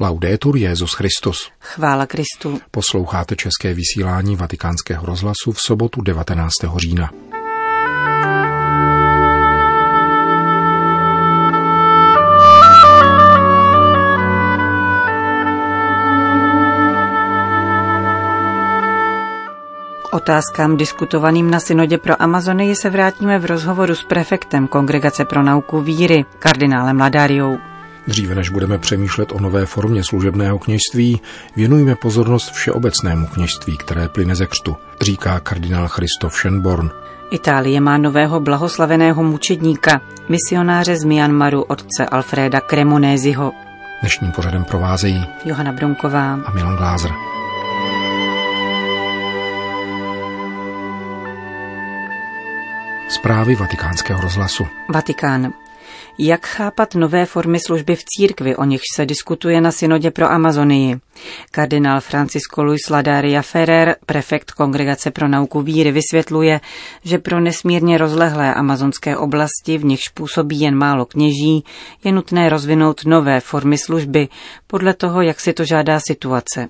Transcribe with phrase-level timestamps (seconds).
[0.00, 1.50] Laudetur Jezus Christus.
[1.60, 2.60] Chvála Kristu.
[2.70, 6.52] Posloucháte české vysílání Vatikánského rozhlasu v sobotu 19.
[6.76, 7.10] října.
[20.12, 25.80] otázkám diskutovaným na synodě pro Amazonii se vrátíme v rozhovoru s prefektem Kongregace pro nauku
[25.80, 27.73] víry, kardinálem Ladariou.
[28.06, 31.20] Dříve než budeme přemýšlet o nové formě služebného kněžství,
[31.56, 36.90] věnujme pozornost všeobecnému kněžství, které plyne ze křtu, říká kardinál Christoph Schönborn.
[37.30, 43.52] Itálie má nového blahoslaveného mučedníka, misionáře z Myanmaru otce Alfreda Cremonéziho.
[44.00, 47.10] Dnešním pořadem provázejí Johana Brunková a Milan Glázer.
[53.08, 54.66] Zprávy vatikánského rozhlasu.
[54.88, 55.52] Vatikán.
[56.18, 60.96] Jak chápat nové formy služby v církvi, o nichž se diskutuje na synodě pro Amazonii?
[61.50, 66.60] Kardinál Francisco Luis Ladaria Ferrer, prefekt Kongregace pro nauku víry, vysvětluje,
[67.04, 71.64] že pro nesmírně rozlehlé amazonské oblasti, v nichž působí jen málo kněží,
[72.04, 74.28] je nutné rozvinout nové formy služby
[74.66, 76.68] podle toho, jak si to žádá situace.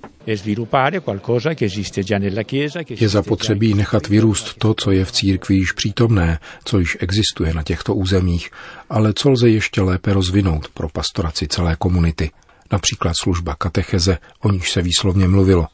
[2.89, 7.63] Je zapotřebí nechat vyrůst to, co je v církvi již přítomné, co již existuje na
[7.63, 8.51] těchto územích,
[8.89, 12.31] ale co lze ještě lépe rozvinout pro pastoraci celé komunity.
[12.71, 15.67] Například služba katecheze, o níž se výslovně mluvilo.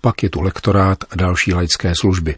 [0.00, 2.36] Pak je tu lektorát a další laické služby.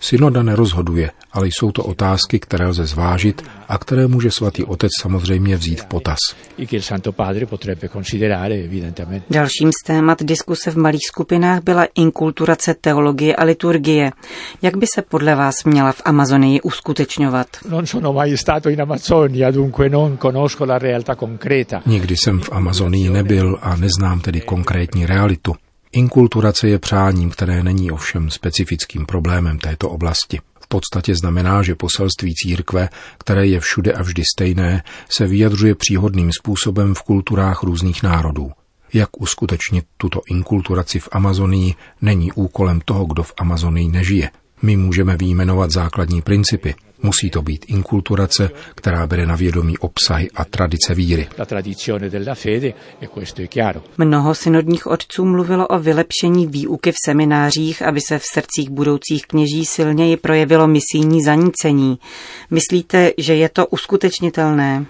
[0.00, 5.56] Synoda nerozhoduje, ale jsou to otázky, které lze zvážit a které může svatý otec samozřejmě
[5.56, 6.18] vzít v potaz.
[9.30, 14.12] Dalším z témat diskuse v malých skupinách byla inkulturace teologie a liturgie.
[14.62, 17.46] Jak by se podle vás měla v Amazonii uskutečňovat?
[21.86, 25.54] Nikdy jsem v Amazonii nebyl a neznám tedy konkrétní realitu.
[25.92, 30.40] Inkulturace je přáním, které není ovšem specifickým problémem této oblasti.
[30.60, 36.30] V podstatě znamená, že poselství církve, které je všude a vždy stejné, se vyjadřuje příhodným
[36.40, 38.50] způsobem v kulturách různých národů.
[38.92, 44.30] Jak uskutečnit tuto inkulturaci v Amazonii není úkolem toho, kdo v Amazonii nežije.
[44.62, 50.44] My můžeme výjmenovat základní principy, Musí to být inkulturace, která bere na vědomí obsahy a
[50.44, 51.28] tradice víry.
[53.00, 59.26] E Mnoho synodních otců mluvilo o vylepšení výuky v seminářích, aby se v srdcích budoucích
[59.26, 61.98] kněží silněji projevilo misijní zanícení.
[62.50, 64.86] Myslíte, že je to uskutečnitelné?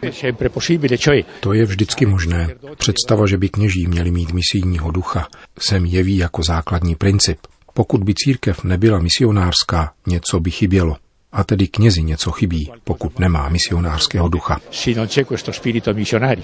[1.41, 2.48] To je vždycky možné.
[2.77, 5.28] Představa, že by kněží měli mít misijního ducha,
[5.59, 7.38] se jeví jako základní princip.
[7.75, 10.97] Pokud by církev nebyla misionářská, něco by chybělo.
[11.32, 14.60] A tedy knězi něco chybí, pokud nemá misionářského ducha.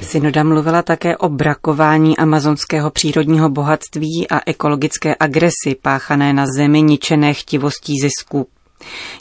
[0.03, 7.35] Synoda mluvila také o brakování amazonského přírodního bohatství a ekologické agresi páchané na zemi ničené
[7.35, 8.49] chtivostí zisku.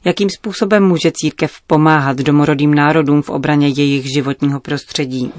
[0.05, 5.31] Jakým způsobem může církev pomáhat domorodým národům v obraně jejich životního prostředí?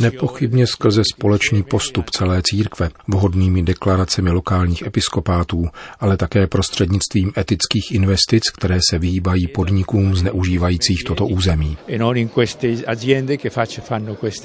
[0.00, 5.64] Nepochybně skrze společný postup celé církve, vhodnými deklaracemi lokálních episkopátů,
[6.00, 11.76] ale také prostřednictvím etických investic, které se vyhýbají podnikům zneužívajících toto území.
[11.88, 11.98] E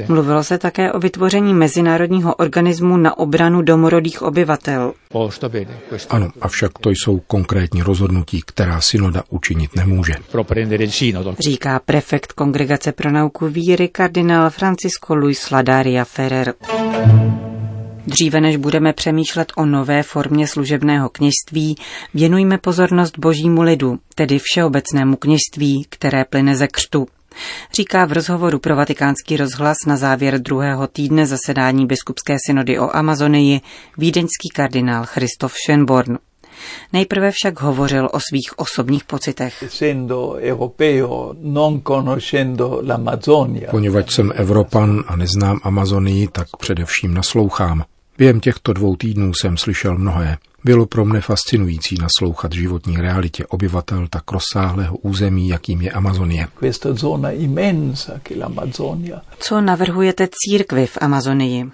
[0.08, 4.94] Mluvilo se také o vytvoření mezinárodního organismu na obranu domorodých obyvatel.
[6.10, 10.14] Ano, avšak to jsou konkrétní rozhodnutí, která synoda učinit nemůže.
[11.40, 16.54] Říká prefekt Kongregace pro nauku víry kardinál Francisco Luis Ladaria Ferrer.
[18.08, 21.76] Dříve než budeme přemýšlet o nové formě služebného kněžství,
[22.14, 27.08] věnujme pozornost božímu lidu, tedy všeobecnému kněžství, které plyne ze křtu
[27.74, 33.62] říká v rozhovoru pro vatikánský rozhlas na závěr druhého týdne zasedání biskupské synody o Amazonii
[33.98, 36.18] vídeňský kardinál Christoph Schönborn.
[36.94, 39.64] Nejprve však hovořil o svých osobních pocitech.
[43.72, 47.84] Poněvadž jsem Evropan a neznám Amazonii, tak především naslouchám.
[48.18, 50.38] Během těchto dvou týdnů jsem slyšel mnohé.
[50.64, 56.48] Bylo pro mne fascinující naslouchat životní realitě obyvatel tak rozsáhlého území, jakým je Amazonie.
[59.40, 61.66] Co navrhujete církvi v Amazonii?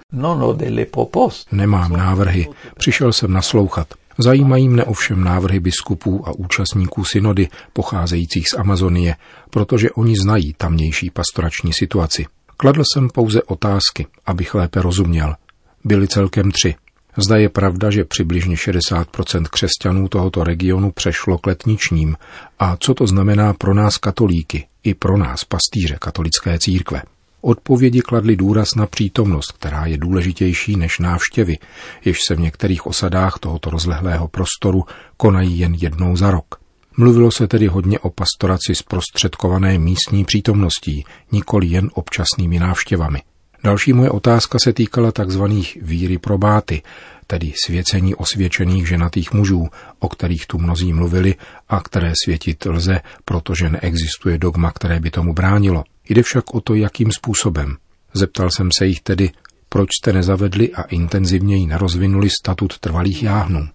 [1.51, 2.47] Nemám návrhy.
[2.77, 3.87] Přišel jsem naslouchat.
[4.17, 9.15] Zajímají mne ovšem návrhy biskupů a účastníků synody pocházejících z Amazonie,
[9.49, 12.25] protože oni znají tamnější pastorační situaci.
[12.57, 15.35] Kladl jsem pouze otázky, abych lépe rozuměl.
[15.83, 16.75] Byly celkem tři.
[17.17, 22.15] Zda je pravda, že přibližně 60% křesťanů tohoto regionu přešlo k letničním
[22.59, 27.01] a co to znamená pro nás katolíky i pro nás pastýře katolické církve.
[27.41, 31.57] Odpovědi kladly důraz na přítomnost, která je důležitější než návštěvy,
[32.05, 34.83] jež se v některých osadách tohoto rozlehlého prostoru
[35.17, 36.59] konají jen jednou za rok.
[36.97, 43.21] Mluvilo se tedy hodně o pastoraci zprostředkované místní přítomností, nikoli jen občasnými návštěvami.
[43.63, 45.43] Další moje otázka se týkala tzv.
[45.81, 46.81] víry probáty,
[47.27, 49.67] tedy svěcení osvědčených ženatých mužů,
[49.99, 51.35] o kterých tu mnozí mluvili
[51.69, 55.83] a které světit lze, protože neexistuje dogma, které by tomu bránilo.
[56.09, 57.75] Jde však o to, jakým způsobem.
[58.13, 59.29] Zeptal jsem se jich tedy,
[59.69, 63.67] proč jste nezavedli a intenzivněji nerozvinuli statut trvalých jáhnů.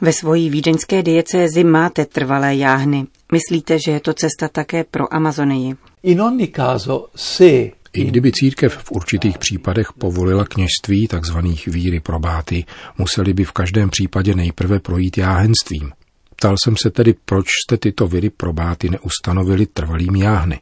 [0.00, 3.06] Ve svojí vídeňské diecézi máte trvalé jáhny.
[3.32, 5.74] Myslíte, že je to cesta také pro Amazonii?
[7.92, 11.38] I kdyby církev v určitých případech povolila kněžství tzv.
[11.66, 12.64] víry probáty,
[12.98, 15.92] museli by v každém případě nejprve projít jáhenstvím.
[16.40, 20.60] Ptal jsem se tedy, proč jste tyto víry probáty neustanovili trvalými jáhny.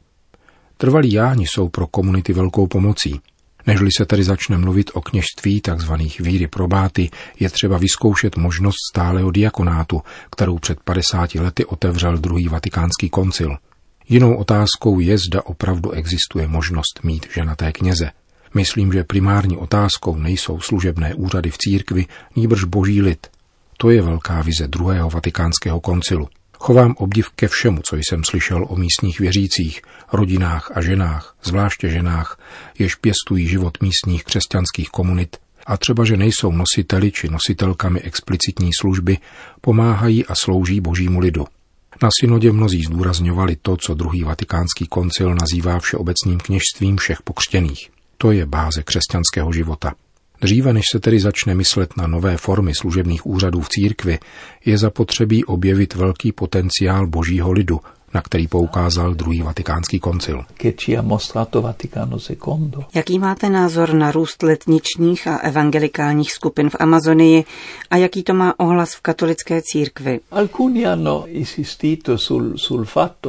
[0.77, 3.21] Trvalí jáhni jsou pro komunity velkou pomocí.
[3.67, 5.93] Nežli se tedy začne mluvit o kněžství tzv.
[6.21, 7.11] víry probáty,
[7.41, 13.57] je třeba vyzkoušet možnost stáleho diakonátu, kterou před 50 lety otevřel druhý vatikánský koncil–
[14.11, 18.11] Jinou otázkou je, zda opravdu existuje možnost mít ženaté kněze.
[18.55, 23.27] Myslím, že primární otázkou nejsou služebné úřady v církvi, níbrž boží lid.
[23.81, 26.29] To je velká vize druhého vatikánského koncilu.
[26.59, 29.83] Chovám obdiv ke všemu, co jsem slyšel o místních věřících,
[30.13, 32.39] rodinách a ženách, zvláště ženách,
[32.79, 35.37] jež pěstují život místních křesťanských komunit
[35.67, 39.19] a třeba, že nejsou nositeli či nositelkami explicitní služby,
[39.61, 41.47] pomáhají a slouží božímu lidu.
[42.03, 47.91] Na synodě mnozí zdůrazňovali to, co druhý vatikánský koncil nazývá všeobecným kněžstvím všech pokřtěných.
[48.19, 49.95] To je báze křesťanského života.
[50.41, 54.19] Dříve než se tedy začne myslet na nové formy služebných úřadů v církvi,
[54.65, 57.81] je zapotřebí objevit velký potenciál božího lidu,
[58.15, 60.45] na který poukázal druhý vatikánský koncil.
[62.95, 67.45] Jaký máte názor na růst letničních a evangelikálních skupin v Amazonii
[67.91, 70.21] a jaký to má ohlas v katolické církvi?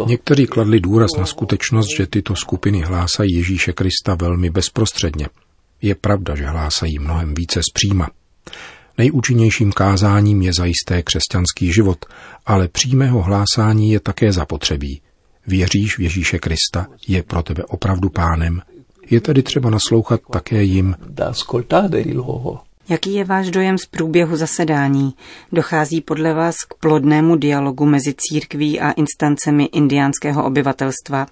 [0.05, 5.27] Někteří kladli důraz na skutečnost, že tyto skupiny hlásají Ježíše Krista velmi bezprostředně.
[5.81, 8.09] Je pravda, že hlásají mnohem více zpříma.
[8.97, 12.05] Nejúčinnějším kázáním je zajisté křesťanský život,
[12.45, 15.01] ale přímého hlásání je také zapotřebí.
[15.47, 18.61] Věříš v Ježíše Krista, je pro tebe opravdu pánem.
[19.09, 20.95] Je tedy třeba naslouchat také jim.
[22.89, 25.13] Jaký je váš dojem z průběhu zasedání?
[25.51, 31.25] Dochází podle vás k plodnému dialogu mezi církví a instancemi indiánského obyvatelstva?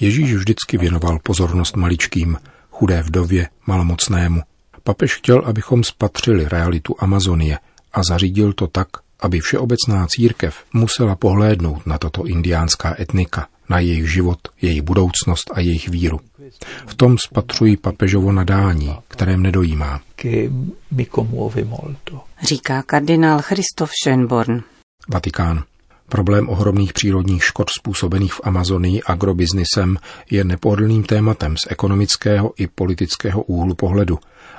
[0.00, 2.36] Ježíš vždycky věnoval pozornost maličkým,
[2.78, 4.42] chudé vdově, malomocnému.
[4.82, 7.58] Papež chtěl, abychom spatřili realitu Amazonie
[7.92, 8.88] a zařídil to tak,
[9.20, 15.60] aby všeobecná církev musela pohlédnout na tato indiánská etnika, na jejich život, jejich budoucnost a
[15.60, 16.20] jejich víru.
[16.86, 20.00] V tom spatřují papežovo nadání, kterém nedojímá.
[22.42, 24.62] Říká kardinál Christoph Schönborn.
[25.08, 25.64] Vatikán.
[26.08, 29.98] Problém ohromných přírodních škod způsobených v Amazonii agrobiznisem
[30.30, 34.18] je nepohodlným tématem z ekonomického i politického úhlu pohledu,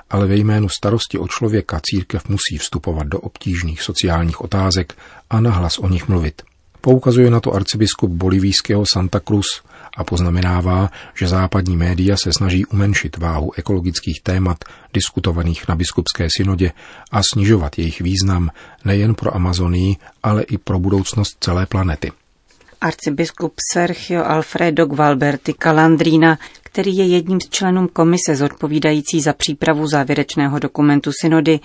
[0.10, 4.94] ale ve jménu starosti o člověka církev musí vstupovat do obtížných sociálních otázek
[5.30, 6.42] a nahlas o nich mluvit.
[6.82, 9.62] Poukazuje na to arcibiskup bolivijského Santa Cruz
[10.00, 14.58] a poznamenává, že západní média se snaží umenšit váhu ekologických témat
[14.94, 16.72] diskutovaných na biskupské synodě
[17.12, 18.50] a snižovat jejich význam
[18.86, 22.12] nejen pro Amazonii, ale i pro budoucnost celé planety.
[22.82, 26.38] Arcibiskup Sergio Alfredo Gualberti Calandrina
[26.72, 31.60] který je jedním z členů komise zodpovídající za přípravu závěrečného dokumentu synody,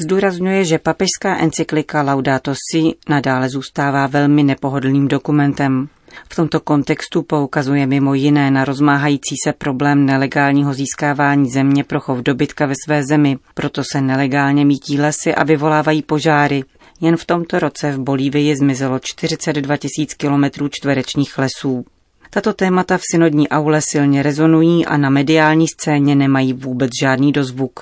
[0.00, 5.88] zdůrazňuje, že papežská encyklika Laudato Si nadále zůstává velmi nepohodlným dokumentem.
[6.28, 12.18] V tomto kontextu poukazuje mimo jiné na rozmáhající se problém nelegálního získávání země pro chov
[12.18, 16.64] dobytka ve své zemi, proto se nelegálně mítí lesy a vyvolávají požáry.
[17.00, 21.84] Jen v tomto roce v Bolívii zmizelo 42 tisíc kilometrů čtverečních lesů.
[22.30, 27.80] Tato témata v synodní aule silně rezonují a na mediální scéně nemají vůbec žádný dozvuk,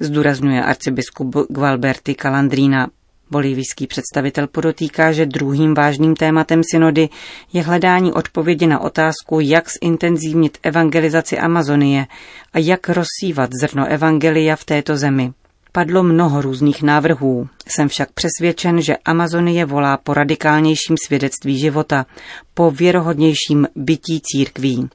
[0.00, 2.88] zdůrazňuje arcibiskup Gualberti Calandrina.
[3.30, 7.08] Bolívijský představitel podotýká, že druhým vážným tématem synody
[7.52, 12.06] je hledání odpovědi na otázku, jak zintenzívnit evangelizaci Amazonie
[12.52, 15.32] a jak rozsívat zrno evangelia v této zemi.
[15.72, 17.48] Padlo mnoho různých návrhů.
[17.68, 22.06] Jsem však přesvědčen, že Amazonie volá po radikálnějším svědectví života,
[22.54, 24.88] po věrohodnějším bytí církví,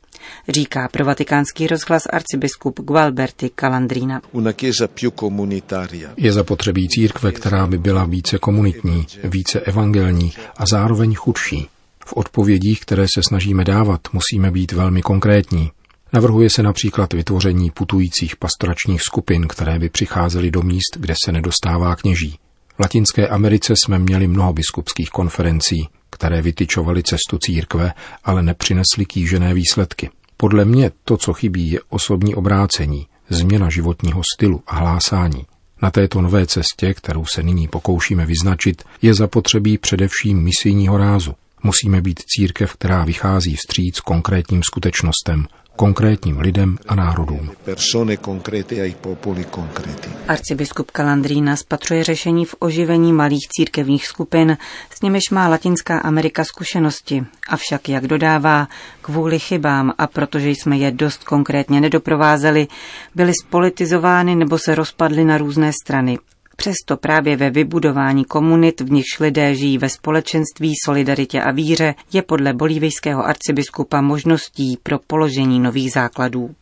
[0.49, 4.21] říká pro vatikánský rozhlas arcibiskup Gualberti Calandrina.
[6.17, 11.67] Je zapotřebí církve, která by byla více komunitní, více evangelní a zároveň chudší.
[12.05, 15.71] V odpovědích, které se snažíme dávat, musíme být velmi konkrétní.
[16.13, 21.95] Navrhuje se například vytvoření putujících pastoračních skupin, které by přicházely do míst, kde se nedostává
[21.95, 22.37] kněží.
[22.75, 25.87] V Latinské Americe jsme měli mnoho biskupských konferencí,
[26.23, 30.09] které vytyčovaly cestu církve, ale nepřinesly kýžené výsledky.
[30.37, 35.45] Podle mě to, co chybí, je osobní obrácení, změna životního stylu a hlásání.
[35.81, 41.33] Na této nové cestě, kterou se nyní pokoušíme vyznačit, je zapotřebí především misijního rázu.
[41.63, 47.51] Musíme být církev, která vychází vstříc konkrétním skutečnostem, konkrétním lidem a národům.
[50.27, 54.57] Arcibiskup Kalandrína spatřuje řešení v oživení malých církevních skupin,
[54.89, 57.25] s nimiž má Latinská Amerika zkušenosti.
[57.49, 58.67] Avšak, jak dodává,
[59.01, 62.67] kvůli chybám a protože jsme je dost konkrétně nedoprovázeli,
[63.15, 66.19] byly spolitizovány nebo se rozpadly na různé strany.
[66.63, 72.21] Přesto právě ve vybudování komunit, v nichž lidé žijí ve společenství, solidaritě a víře, je
[72.21, 76.55] podle bolívijského arcibiskupa možností pro položení nových základů.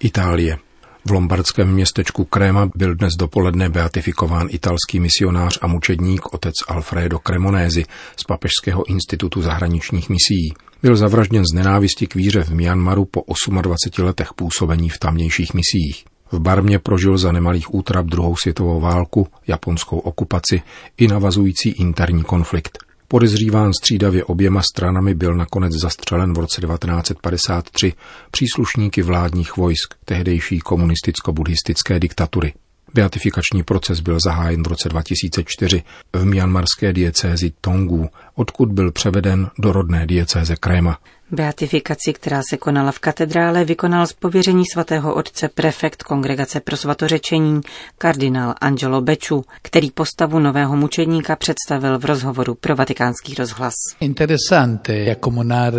[0.00, 0.58] Itálie.
[1.04, 7.84] V lombardském městečku Kréma byl dnes dopoledne beatifikován italský misionář a mučedník otec Alfredo Cremonesi
[8.16, 10.52] z Papežského institutu zahraničních misií.
[10.82, 13.24] Byl zavražděn z nenávisti k víře v Myanmaru po
[13.62, 16.11] 28 letech působení v tamnějších misiích.
[16.32, 20.62] V Barmě prožil za nemalých útrap druhou světovou válku, japonskou okupaci
[20.96, 22.78] i navazující interní konflikt.
[23.08, 27.92] Podezříván střídavě oběma stranami byl nakonec zastřelen v roce 1953
[28.30, 32.52] příslušníky vládních vojsk tehdejší komunisticko-buddhistické diktatury.
[32.94, 39.72] Beatifikační proces byl zahájen v roce 2004 v mianmarské diecézi Tongu, odkud byl převeden do
[39.72, 40.98] rodné diecéze Kréma.
[41.32, 47.60] Beatifikaci, která se konala v katedrále, vykonal z pověření svatého otce prefekt Kongregace pro svatořečení
[47.98, 53.74] kardinál Angelo Beču, který postavu nového mučedníka představil v rozhovoru pro vatikánský rozhlas.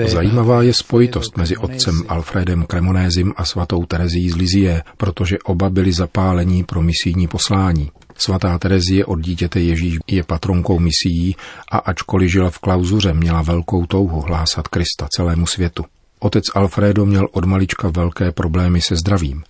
[0.05, 5.91] Zajímavá je spojitost mezi otcem Alfredem Cremonézim a svatou Terezí z Lizie, protože oba byli
[5.91, 7.91] zapálení pro misijní poslání.
[8.17, 11.35] Svatá Terezie od dítěte Ježíš je patronkou misií
[11.71, 15.85] a ačkoliv žila v klauzuře, měla velkou touhu hlásat Krista celému světu.
[16.19, 19.43] Otec Alfredo měl od malička velké problémy se zdravím.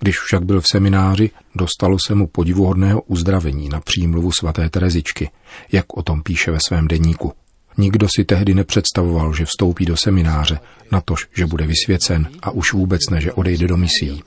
[0.00, 5.30] Když však byl v semináři, dostalo se mu podivuhodného uzdravení na přímluvu svaté Terezičky,
[5.72, 7.32] jak o tom píše ve svém deníku.
[7.78, 10.58] Nikdo si tehdy nepředstavoval, že vstoupí do semináře,
[10.92, 14.22] natož, že bude vysvěcen a už vůbec ne, že odejde do misí.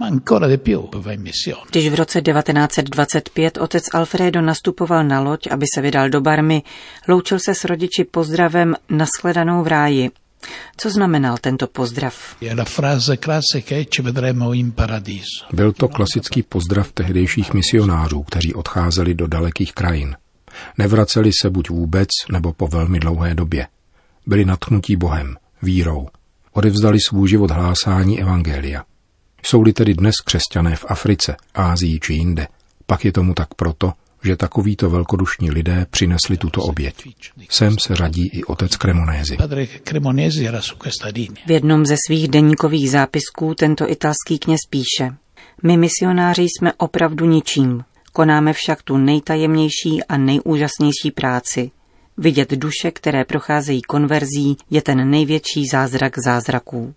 [1.71, 6.63] Když v roce 1925 otec Alfredo nastupoval na loď, aby se vydal do Barmy,
[7.07, 10.11] loučil se s rodiči pozdravem Naschledanou v ráji.
[10.77, 12.35] Co znamenal tento pozdrav?
[15.53, 20.15] Byl to klasický pozdrav tehdejších misionářů, kteří odcházeli do dalekých krajin.
[20.77, 23.67] Nevraceli se buď vůbec, nebo po velmi dlouhé době.
[24.27, 26.07] Byli natchnutí Bohem, vírou.
[26.53, 28.83] Odevzdali svůj život hlásání Evangelia.
[29.43, 32.47] Jsou-li tedy dnes křesťané v Africe, Ázii či jinde,
[32.85, 36.95] pak je tomu tak proto, že takovýto velkodušní lidé přinesli tuto oběť.
[37.49, 39.37] Sem se řadí i otec Cremonesi.
[41.45, 45.15] V jednom ze svých deníkových zápisků tento italský kněz píše
[45.63, 47.83] My misionáři jsme opravdu ničím.
[48.13, 51.71] Konáme však tu nejtajemnější a nejúžasnější práci.
[52.17, 56.93] Vidět duše, které procházejí konverzí, je ten největší zázrak zázraků.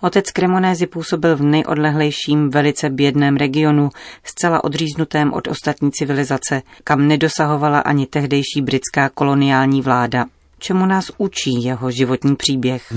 [0.00, 3.90] Otec Kremonézy působil v nejodlehlejším, velice bědném regionu,
[4.24, 10.24] zcela odříznutém od ostatní civilizace, kam nedosahovala ani tehdejší britská koloniální vláda.
[10.58, 12.92] Čemu nás učí jeho životní příběh?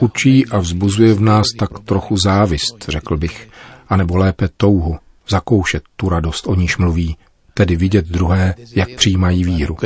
[0.00, 3.48] Učí a vzbuzuje v nás tak trochu závist, řekl bych
[3.92, 7.16] anebo lépe touhu zakoušet tu radost, o níž mluví,
[7.54, 9.76] tedy vidět druhé, jak přijímají víru.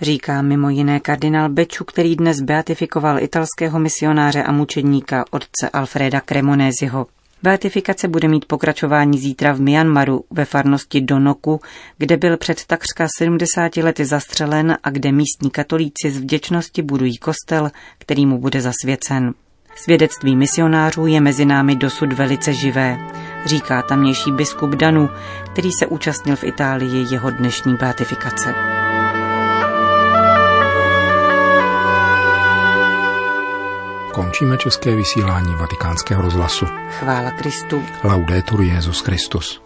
[0.00, 7.06] Říká mimo jiné kardinál Beču, který dnes beatifikoval italského misionáře a mučedníka otce Alfreda Cremonéziho.
[7.42, 11.60] Beatifikace bude mít pokračování zítra v Myanmaru ve farnosti Donoku,
[11.98, 17.70] kde byl před takřka 70 lety zastřelen a kde místní katolíci z vděčnosti budují kostel,
[17.98, 19.34] který mu bude zasvěcen.
[19.82, 22.98] Svědectví misionářů je mezi námi dosud velice živé,
[23.46, 25.10] říká tamnější biskup Danu,
[25.52, 28.54] který se účastnil v Itálii jeho dnešní beatifikace.
[34.12, 36.66] Končíme české vysílání vatikánského rozhlasu.
[36.90, 37.84] Chvála Kristu.
[38.04, 39.62] Laudetur Jezus Christus.